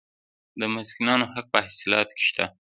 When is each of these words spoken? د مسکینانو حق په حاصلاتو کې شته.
د 0.59 0.61
مسکینانو 0.75 1.25
حق 1.33 1.45
په 1.53 1.59
حاصلاتو 1.65 2.13
کې 2.17 2.23
شته. 2.29 2.45